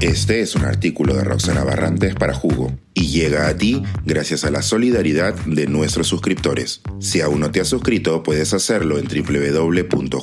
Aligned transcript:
Este 0.00 0.40
es 0.40 0.54
un 0.54 0.64
artículo 0.64 1.14
de 1.14 1.24
Roxana 1.24 1.62
Barrantes 1.62 2.14
para 2.14 2.32
Jugo 2.32 2.72
y 2.94 3.08
llega 3.08 3.48
a 3.48 3.56
ti 3.58 3.82
gracias 4.06 4.44
a 4.44 4.50
la 4.50 4.62
solidaridad 4.62 5.34
de 5.44 5.66
nuestros 5.66 6.08
suscriptores. 6.08 6.80
Si 7.00 7.20
aún 7.20 7.40
no 7.40 7.50
te 7.50 7.60
has 7.60 7.68
suscrito, 7.68 8.22
puedes 8.22 8.54
hacerlo 8.54 8.98
en 8.98 9.06
www.jugo.pe. 9.06 10.18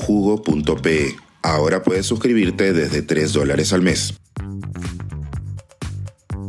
Ahora 1.43 1.84
puedes 1.84 2.07
suscribirte 2.07 2.73
desde 2.73 3.04
3 3.04 3.34
dólares 3.34 3.71
al 3.71 3.84
mes. 3.84 4.16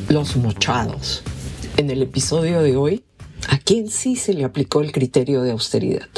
Los 0.09 0.37
mochados. 0.37 1.23
En 1.77 1.91
el 1.91 2.01
episodio 2.01 2.63
de 2.63 2.77
hoy, 2.77 3.05
¿a 3.51 3.59
quién 3.59 3.91
sí 3.91 4.17
se 4.17 4.33
le 4.33 4.45
aplicó 4.45 4.81
el 4.81 4.91
criterio 4.91 5.43
de 5.43 5.51
austeridad? 5.51 6.09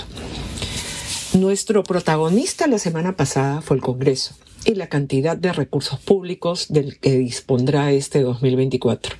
Nuestro 1.34 1.82
protagonista 1.82 2.68
la 2.68 2.78
semana 2.78 3.16
pasada 3.16 3.62
fue 3.62 3.78
el 3.78 3.82
Congreso 3.82 4.36
y 4.64 4.74
la 4.74 4.88
cantidad 4.88 5.36
de 5.36 5.52
recursos 5.52 6.00
públicos 6.00 6.66
del 6.68 6.98
que 6.98 7.18
dispondrá 7.18 7.92
este 7.92 8.20
2024. 8.22 9.16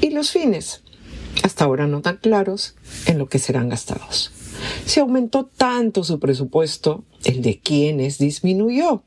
Y 0.00 0.10
los 0.10 0.30
fines, 0.30 0.82
hasta 1.42 1.64
ahora 1.64 1.86
no 1.86 2.00
tan 2.02 2.18
claros, 2.18 2.74
en 3.06 3.18
lo 3.18 3.28
que 3.28 3.38
serán 3.38 3.68
gastados. 3.68 4.32
Se 4.84 5.00
aumentó 5.00 5.46
tanto 5.46 6.04
su 6.04 6.18
presupuesto, 6.18 7.04
el 7.24 7.42
de 7.42 7.60
quienes 7.60 8.18
disminuyó. 8.18 9.02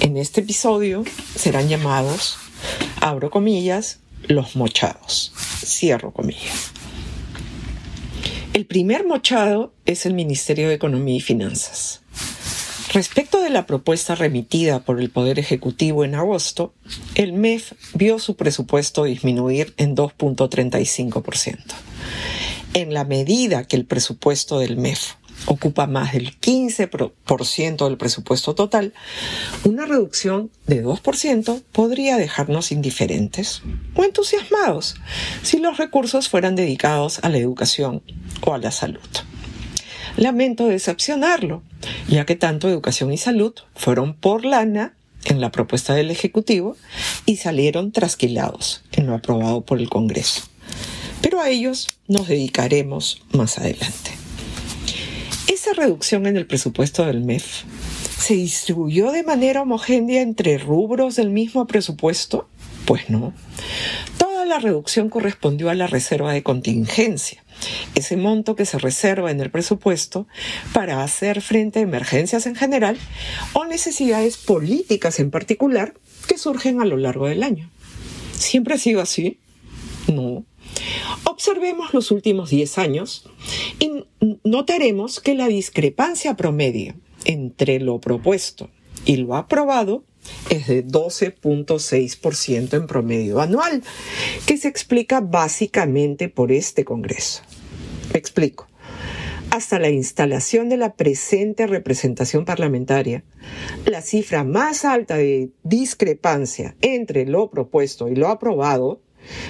En 0.00 0.16
este 0.16 0.40
episodio 0.42 1.04
serán 1.34 1.68
llamados, 1.68 2.36
abro 3.00 3.30
comillas, 3.30 4.00
los 4.26 4.56
mochados, 4.56 5.32
cierro 5.64 6.12
comillas. 6.12 6.72
El 8.52 8.66
primer 8.66 9.06
mochado 9.06 9.72
es 9.86 10.06
el 10.06 10.14
Ministerio 10.14 10.68
de 10.68 10.74
Economía 10.74 11.16
y 11.16 11.20
Finanzas. 11.20 12.02
Respecto 12.92 13.42
de 13.42 13.50
la 13.50 13.66
propuesta 13.66 14.14
remitida 14.14 14.80
por 14.80 14.98
el 14.98 15.10
Poder 15.10 15.38
Ejecutivo 15.38 16.04
en 16.04 16.14
agosto, 16.14 16.72
el 17.16 17.34
MEF 17.34 17.72
vio 17.92 18.18
su 18.18 18.34
presupuesto 18.34 19.04
disminuir 19.04 19.74
en 19.76 19.94
2.35%. 19.94 21.58
En 22.72 22.94
la 22.94 23.04
medida 23.04 23.64
que 23.64 23.76
el 23.76 23.84
presupuesto 23.84 24.58
del 24.58 24.78
MEF 24.78 25.16
ocupa 25.44 25.86
más 25.86 26.14
del 26.14 26.40
15% 26.40 27.84
del 27.84 27.98
presupuesto 27.98 28.54
total, 28.54 28.94
una 29.64 29.84
reducción 29.84 30.50
de 30.66 30.82
2% 30.82 31.62
podría 31.72 32.16
dejarnos 32.16 32.72
indiferentes 32.72 33.62
o 33.94 34.04
entusiasmados 34.04 34.96
si 35.42 35.58
los 35.58 35.76
recursos 35.76 36.30
fueran 36.30 36.56
dedicados 36.56 37.20
a 37.22 37.28
la 37.28 37.36
educación 37.36 38.02
o 38.40 38.54
a 38.54 38.58
la 38.58 38.70
salud. 38.70 39.08
Lamento 40.18 40.66
decepcionarlo, 40.66 41.62
ya 42.08 42.26
que 42.26 42.34
tanto 42.34 42.68
educación 42.68 43.12
y 43.12 43.18
salud 43.18 43.54
fueron 43.76 44.14
por 44.14 44.44
lana 44.44 44.94
en 45.24 45.40
la 45.40 45.52
propuesta 45.52 45.94
del 45.94 46.10
Ejecutivo 46.10 46.76
y 47.24 47.36
salieron 47.36 47.92
trasquilados 47.92 48.82
en 48.90 49.06
lo 49.06 49.14
aprobado 49.14 49.60
por 49.60 49.78
el 49.78 49.88
Congreso. 49.88 50.42
Pero 51.22 51.40
a 51.40 51.48
ellos 51.48 51.88
nos 52.08 52.26
dedicaremos 52.26 53.22
más 53.30 53.58
adelante. 53.58 54.10
Esa 55.46 55.72
reducción 55.72 56.26
en 56.26 56.36
el 56.36 56.46
presupuesto 56.46 57.04
del 57.06 57.22
MEF 57.22 57.62
se 58.18 58.34
distribuyó 58.34 59.12
de 59.12 59.22
manera 59.22 59.62
homogénea 59.62 60.20
entre 60.22 60.58
rubros 60.58 61.14
del 61.14 61.30
mismo 61.30 61.68
presupuesto? 61.68 62.48
Pues 62.86 63.08
no. 63.08 63.32
Toda 64.18 64.44
la 64.44 64.58
reducción 64.58 65.10
correspondió 65.10 65.70
a 65.70 65.74
la 65.74 65.86
reserva 65.86 66.32
de 66.32 66.42
contingencia, 66.42 67.44
ese 67.94 68.16
monto 68.16 68.56
que 68.56 68.66
se 68.66 68.78
reserva 68.78 69.30
en 69.30 69.40
el 69.40 69.50
presupuesto 69.50 70.26
para 70.72 71.02
hacer 71.02 71.40
frente 71.42 71.80
a 71.80 71.82
emergencias 71.82 72.46
en 72.46 72.54
general 72.54 72.98
o 73.52 73.64
necesidades 73.64 74.36
políticas 74.36 75.20
en 75.20 75.30
particular 75.30 75.94
que 76.26 76.38
surgen 76.38 76.80
a 76.80 76.84
lo 76.84 76.96
largo 76.96 77.26
del 77.26 77.42
año. 77.42 77.70
¿Siempre 78.32 78.74
ha 78.74 78.78
sido 78.78 79.00
así? 79.00 79.38
No. 80.06 80.44
Observemos 81.24 81.94
los 81.94 82.10
últimos 82.10 82.50
10 82.50 82.78
años 82.78 83.28
y 83.78 84.04
notaremos 84.44 85.20
que 85.20 85.34
la 85.34 85.48
discrepancia 85.48 86.36
promedio 86.36 86.94
entre 87.24 87.80
lo 87.80 88.00
propuesto 88.00 88.70
y 89.04 89.16
lo 89.16 89.36
aprobado 89.36 90.04
es 90.50 90.66
de 90.66 90.86
12.6% 90.86 92.74
en 92.74 92.86
promedio 92.86 93.40
anual, 93.40 93.82
que 94.46 94.56
se 94.56 94.68
explica 94.68 95.20
básicamente 95.20 96.28
por 96.28 96.52
este 96.52 96.84
Congreso. 96.84 97.42
Explico. 98.14 98.68
Hasta 99.50 99.78
la 99.78 99.88
instalación 99.88 100.68
de 100.68 100.76
la 100.76 100.94
presente 100.94 101.66
representación 101.66 102.44
parlamentaria, 102.44 103.24
la 103.86 104.02
cifra 104.02 104.44
más 104.44 104.84
alta 104.84 105.16
de 105.16 105.48
discrepancia 105.62 106.76
entre 106.82 107.24
lo 107.24 107.50
propuesto 107.50 108.08
y 108.08 108.14
lo 108.14 108.28
aprobado 108.28 109.00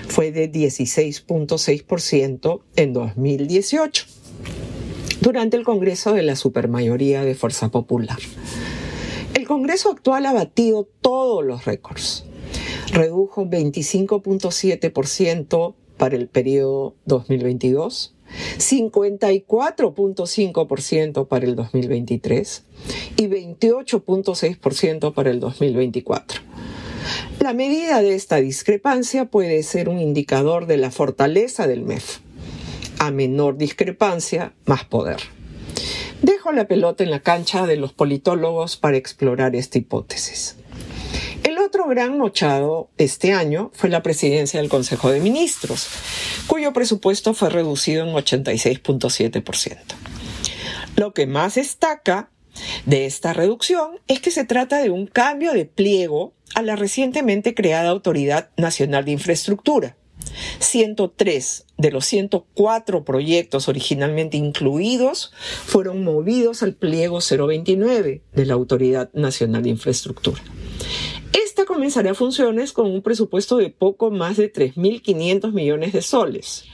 fue 0.06 0.30
de 0.30 0.50
16.6% 0.50 2.60
en 2.76 2.92
2018, 2.92 4.06
durante 5.20 5.56
el 5.56 5.64
Congreso 5.64 6.12
de 6.12 6.22
la 6.22 6.36
Supermayoría 6.36 7.24
de 7.24 7.34
Fuerza 7.34 7.70
Popular. 7.70 8.18
Congreso 9.48 9.90
actual 9.90 10.26
ha 10.26 10.32
batido 10.34 10.86
todos 11.00 11.44
los 11.44 11.64
récords. 11.64 12.26
Redujo 12.92 13.46
25.7% 13.46 15.74
para 15.96 16.16
el 16.16 16.28
periodo 16.28 16.94
2022, 17.06 18.14
54.5% 18.58 21.28
para 21.28 21.46
el 21.46 21.56
2023 21.56 22.64
y 23.16 23.26
28.6% 23.26 25.14
para 25.14 25.30
el 25.30 25.40
2024. 25.40 26.42
La 27.40 27.54
medida 27.54 28.02
de 28.02 28.14
esta 28.14 28.36
discrepancia 28.36 29.24
puede 29.24 29.62
ser 29.62 29.88
un 29.88 29.98
indicador 29.98 30.66
de 30.66 30.76
la 30.76 30.90
fortaleza 30.90 31.66
del 31.66 31.84
MEF. 31.84 32.18
A 32.98 33.10
menor 33.10 33.56
discrepancia, 33.56 34.52
más 34.66 34.84
poder. 34.84 35.37
La 36.54 36.66
pelota 36.66 37.04
en 37.04 37.10
la 37.10 37.20
cancha 37.20 37.66
de 37.66 37.76
los 37.76 37.92
politólogos 37.92 38.78
para 38.78 38.96
explorar 38.96 39.54
esta 39.54 39.76
hipótesis. 39.76 40.56
El 41.44 41.58
otro 41.58 41.86
gran 41.86 42.16
mochado 42.16 42.88
este 42.96 43.32
año 43.32 43.70
fue 43.74 43.90
la 43.90 44.02
presidencia 44.02 44.58
del 44.58 44.70
Consejo 44.70 45.10
de 45.10 45.20
Ministros, 45.20 45.88
cuyo 46.46 46.72
presupuesto 46.72 47.34
fue 47.34 47.50
reducido 47.50 48.04
en 48.04 48.14
86.7%. 48.14 49.78
Lo 50.96 51.12
que 51.12 51.26
más 51.26 51.56
destaca 51.56 52.30
de 52.86 53.04
esta 53.04 53.34
reducción 53.34 54.00
es 54.08 54.20
que 54.20 54.30
se 54.30 54.44
trata 54.44 54.78
de 54.78 54.90
un 54.90 55.06
cambio 55.06 55.52
de 55.52 55.66
pliego 55.66 56.32
a 56.54 56.62
la 56.62 56.76
recientemente 56.76 57.54
creada 57.54 57.90
Autoridad 57.90 58.48
Nacional 58.56 59.04
de 59.04 59.12
Infraestructura, 59.12 59.96
103 60.58 61.66
de 61.76 61.90
los 61.90 62.04
104 62.06 63.04
proyectos 63.04 63.68
originalmente 63.68 64.36
incluidos 64.36 65.32
fueron 65.64 66.04
movidos 66.04 66.62
al 66.62 66.74
pliego 66.74 67.20
029 67.20 68.22
de 68.32 68.46
la 68.46 68.54
Autoridad 68.54 69.10
Nacional 69.12 69.62
de 69.62 69.70
Infraestructura. 69.70 70.42
Esta 71.32 71.64
comenzará 71.64 72.14
funciones 72.14 72.72
con 72.72 72.86
un 72.86 73.02
presupuesto 73.02 73.56
de 73.56 73.70
poco 73.70 74.10
más 74.10 74.36
de 74.36 74.52
3.500 74.52 75.52
millones 75.52 75.92
de 75.92 76.02
soles. 76.02 76.64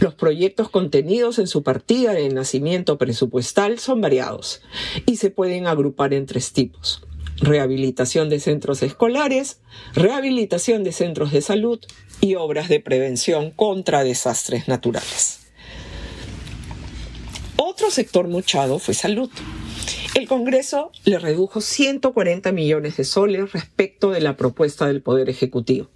Los 0.00 0.14
proyectos 0.14 0.68
contenidos 0.68 1.38
en 1.38 1.46
su 1.46 1.62
partida 1.62 2.12
de 2.12 2.28
nacimiento 2.28 2.98
presupuestal 2.98 3.78
son 3.78 4.00
variados 4.00 4.60
y 5.06 5.16
se 5.16 5.30
pueden 5.30 5.66
agrupar 5.66 6.12
en 6.12 6.26
tres 6.26 6.52
tipos 6.52 7.02
rehabilitación 7.38 8.28
de 8.28 8.40
centros 8.40 8.82
escolares, 8.82 9.60
rehabilitación 9.94 10.84
de 10.84 10.92
centros 10.92 11.32
de 11.32 11.40
salud 11.42 11.80
y 12.20 12.36
obras 12.36 12.68
de 12.68 12.80
prevención 12.80 13.50
contra 13.50 14.04
desastres 14.04 14.68
naturales. 14.68 15.40
Otro 17.56 17.90
sector 17.90 18.28
muchado 18.28 18.78
fue 18.78 18.94
salud. 18.94 19.30
El 20.14 20.28
Congreso 20.28 20.92
le 21.04 21.18
redujo 21.18 21.60
140 21.60 22.52
millones 22.52 22.96
de 22.96 23.04
soles 23.04 23.52
respecto 23.52 24.10
de 24.10 24.20
la 24.20 24.36
propuesta 24.36 24.86
del 24.86 25.02
Poder 25.02 25.28
Ejecutivo. 25.28 25.88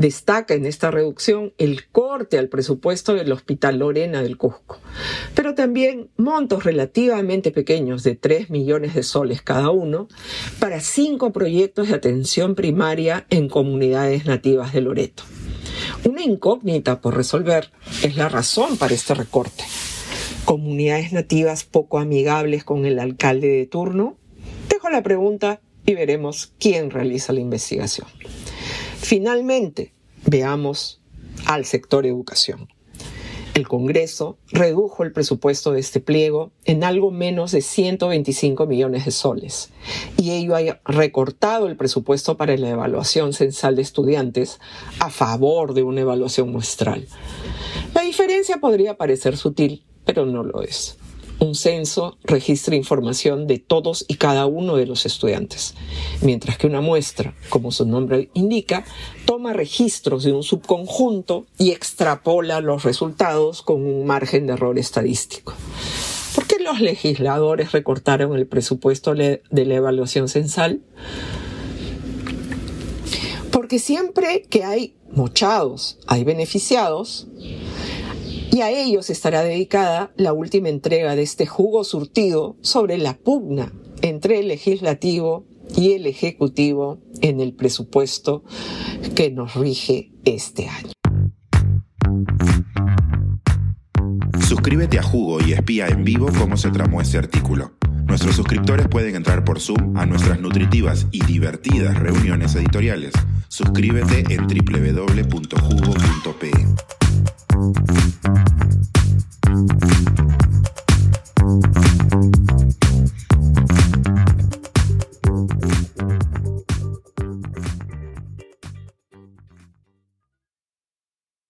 Destaca 0.00 0.54
en 0.54 0.64
esta 0.64 0.90
reducción 0.90 1.52
el 1.58 1.86
corte 1.88 2.38
al 2.38 2.48
presupuesto 2.48 3.12
del 3.12 3.30
Hospital 3.32 3.80
Lorena 3.80 4.22
del 4.22 4.38
Cusco, 4.38 4.78
pero 5.34 5.54
también 5.54 6.08
montos 6.16 6.64
relativamente 6.64 7.50
pequeños 7.50 8.02
de 8.02 8.14
3 8.16 8.48
millones 8.48 8.94
de 8.94 9.02
soles 9.02 9.42
cada 9.42 9.68
uno 9.68 10.08
para 10.58 10.80
cinco 10.80 11.34
proyectos 11.34 11.88
de 11.88 11.96
atención 11.96 12.54
primaria 12.54 13.26
en 13.28 13.50
comunidades 13.50 14.24
nativas 14.24 14.72
de 14.72 14.80
Loreto. 14.80 15.22
Una 16.08 16.22
incógnita 16.22 17.02
por 17.02 17.14
resolver 17.14 17.70
es 18.02 18.16
la 18.16 18.30
razón 18.30 18.78
para 18.78 18.94
este 18.94 19.12
recorte. 19.12 19.64
¿Comunidades 20.46 21.12
nativas 21.12 21.64
poco 21.64 21.98
amigables 21.98 22.64
con 22.64 22.86
el 22.86 23.00
alcalde 23.00 23.48
de 23.48 23.66
turno? 23.66 24.16
Dejo 24.70 24.88
la 24.88 25.02
pregunta 25.02 25.60
y 25.84 25.92
veremos 25.92 26.54
quién 26.58 26.88
realiza 26.88 27.34
la 27.34 27.40
investigación. 27.40 28.08
Finalmente, 29.02 29.92
veamos 30.26 31.00
al 31.46 31.64
sector 31.64 32.06
educación. 32.06 32.68
el 33.54 33.66
Congreso 33.66 34.38
redujo 34.52 35.02
el 35.02 35.12
presupuesto 35.12 35.72
de 35.72 35.80
este 35.80 36.00
pliego 36.00 36.52
en 36.64 36.84
algo 36.84 37.10
menos 37.10 37.50
de 37.50 37.62
125 37.62 38.66
millones 38.66 39.04
de 39.04 39.10
soles 39.10 39.70
y 40.16 40.30
ello 40.30 40.54
ha 40.54 40.80
recortado 40.84 41.66
el 41.66 41.76
presupuesto 41.76 42.36
para 42.36 42.56
la 42.56 42.70
evaluación 42.70 43.32
censal 43.32 43.74
de 43.74 43.82
estudiantes 43.82 44.60
a 45.00 45.10
favor 45.10 45.74
de 45.74 45.82
una 45.82 46.02
evaluación 46.02 46.52
muestral. 46.52 47.08
La 47.92 48.02
diferencia 48.02 48.58
podría 48.58 48.96
parecer 48.96 49.36
sutil, 49.36 49.84
pero 50.04 50.24
no 50.24 50.44
lo 50.44 50.62
es. 50.62 50.96
Un 51.40 51.54
censo 51.54 52.18
registra 52.22 52.76
información 52.76 53.46
de 53.46 53.58
todos 53.58 54.04
y 54.08 54.16
cada 54.16 54.44
uno 54.44 54.76
de 54.76 54.84
los 54.84 55.06
estudiantes, 55.06 55.74
mientras 56.20 56.58
que 56.58 56.66
una 56.66 56.82
muestra, 56.82 57.34
como 57.48 57.72
su 57.72 57.86
nombre 57.86 58.28
indica, 58.34 58.84
toma 59.24 59.54
registros 59.54 60.22
de 60.22 60.32
un 60.32 60.42
subconjunto 60.42 61.46
y 61.58 61.70
extrapola 61.70 62.60
los 62.60 62.82
resultados 62.84 63.62
con 63.62 63.84
un 63.86 64.06
margen 64.06 64.46
de 64.46 64.52
error 64.52 64.78
estadístico. 64.78 65.54
¿Por 66.34 66.46
qué 66.46 66.58
los 66.62 66.80
legisladores 66.80 67.72
recortaron 67.72 68.36
el 68.36 68.46
presupuesto 68.46 69.14
de 69.14 69.40
la 69.50 69.74
evaluación 69.74 70.28
censal? 70.28 70.82
Porque 73.50 73.78
siempre 73.78 74.42
que 74.42 74.62
hay 74.62 74.94
mochados, 75.10 75.98
hay 76.06 76.22
beneficiados, 76.22 77.26
y 78.50 78.62
a 78.62 78.70
ellos 78.70 79.10
estará 79.10 79.42
dedicada 79.42 80.12
la 80.16 80.32
última 80.32 80.68
entrega 80.68 81.14
de 81.16 81.22
este 81.22 81.46
jugo 81.46 81.84
surtido 81.84 82.56
sobre 82.60 82.98
la 82.98 83.16
pugna 83.16 83.72
entre 84.02 84.40
el 84.40 84.48
legislativo 84.48 85.46
y 85.76 85.92
el 85.92 86.06
ejecutivo 86.06 86.98
en 87.20 87.40
el 87.40 87.54
presupuesto 87.54 88.42
que 89.14 89.30
nos 89.30 89.54
rige 89.54 90.12
este 90.24 90.68
año. 90.68 90.92
Suscríbete 94.46 94.98
a 94.98 95.02
Jugo 95.02 95.40
y 95.40 95.52
espía 95.52 95.86
en 95.86 96.04
vivo 96.04 96.28
cómo 96.36 96.56
se 96.56 96.70
tramó 96.70 97.00
este 97.00 97.18
artículo. 97.18 97.72
Nuestros 98.06 98.34
suscriptores 98.34 98.88
pueden 98.88 99.14
entrar 99.14 99.44
por 99.44 99.60
Zoom 99.60 99.96
a 99.96 100.06
nuestras 100.06 100.40
nutritivas 100.40 101.06
y 101.12 101.24
divertidas 101.24 101.96
reuniones 101.96 102.56
editoriales. 102.56 103.12
Suscríbete 103.48 104.24
en 104.34 104.48
www.jugo.pe. 104.48 105.40